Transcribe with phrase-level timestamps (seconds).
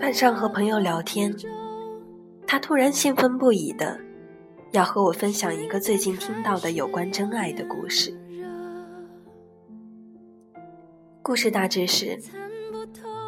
[0.00, 1.34] 晚上和朋友聊天，
[2.46, 3.98] 他突然兴奋不已的
[4.72, 8.14] 要和我分享一个最近听到的有关真爱的故事。
[11.22, 12.18] 故事大致是，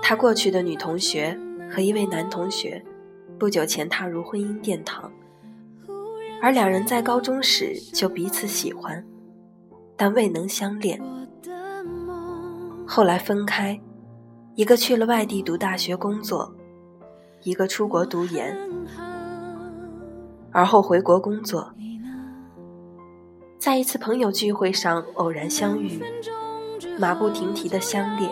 [0.02, 1.38] 他过去的女同学
[1.70, 2.84] 和一位男同学
[3.38, 5.10] 不久前踏入婚姻殿堂，
[6.42, 9.05] 而两人在高中时就彼此喜欢，
[9.97, 11.00] 但未能相恋。
[12.86, 13.80] 后来分开，
[14.56, 16.51] 一个去了外地读大学工作，
[17.42, 18.56] 一个出国读研，
[20.51, 21.70] 而后回国工作，
[23.59, 26.02] 在一次朋友聚会上偶然相遇。
[26.98, 28.30] 马不停蹄的相恋、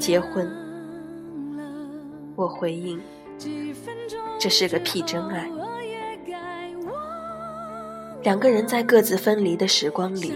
[0.00, 0.50] 结婚，
[2.34, 3.00] 我回应：
[4.40, 5.48] 这是个屁真爱。
[8.24, 10.32] 两个人在各自分离的时光里，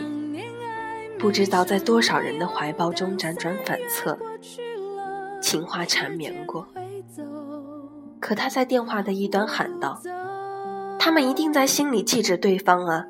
[1.19, 4.17] 不知道在多少人的怀抱中辗转反侧，
[5.41, 6.67] 情话缠绵过。
[8.21, 10.01] 可他在电话的一端喊道
[10.99, 13.07] ：“他们一定在心里记着对方啊，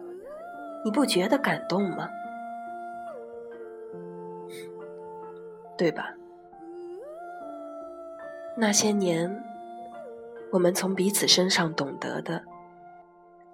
[0.85, 2.09] 你不觉得感动吗？”
[5.79, 6.15] 对吧？
[8.57, 9.43] 那些年，
[10.51, 12.43] 我们从彼此身上懂得的、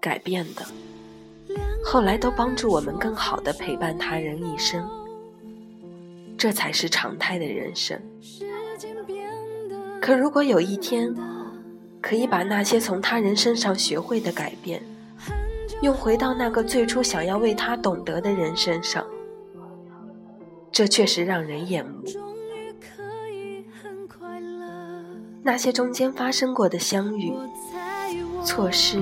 [0.01, 0.65] 改变的，
[1.85, 4.89] 后来都帮助我们更好的陪伴他人一生。
[6.39, 8.01] 这才是常态的人生。
[10.05, 11.15] 可如果有一天，
[12.03, 14.83] 可以把那些从他人身上学会的改变，
[15.81, 19.03] 用回到那个最初想要为他懂得的人身上。
[20.71, 22.05] 这确实让人厌恶。
[25.43, 27.33] 那些中间发生过的相遇、
[28.45, 29.01] 错失、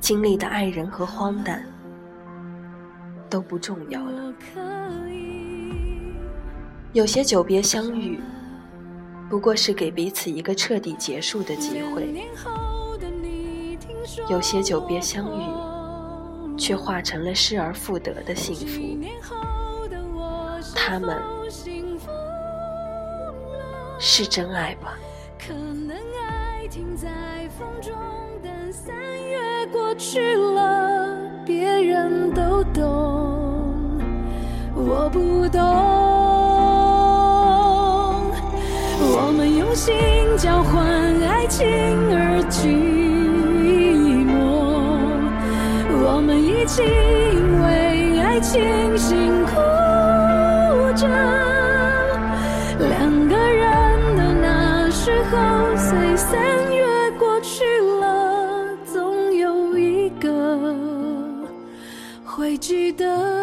[0.00, 1.62] 经历的爱人和荒诞，
[3.28, 4.32] 都不重要了。
[6.94, 8.18] 有些久别相遇，
[9.32, 12.02] 不过是给彼此一个彻底结束的机会；
[14.28, 18.78] 有些久别相遇，却化成了失而复得的幸福。
[20.74, 21.18] 他们
[23.98, 24.98] 是真爱吧？
[25.38, 25.96] 可能
[26.28, 27.94] 爱停在风中，
[28.44, 31.16] 但三月过去了，
[31.46, 33.98] 别人都懂，
[34.74, 35.81] 我不懂。
[39.84, 39.92] 心
[40.38, 40.80] 交换
[41.26, 42.68] 爱情而寂
[44.30, 44.30] 寞，
[45.90, 48.62] 我们一起因为爱情
[48.96, 49.50] 辛苦
[50.94, 51.08] 着。
[52.78, 55.36] 两个人的那时候，
[55.76, 56.38] 随三
[56.72, 56.86] 月
[57.18, 57.64] 过去
[58.00, 60.76] 了，总有一个
[62.24, 63.41] 会记得。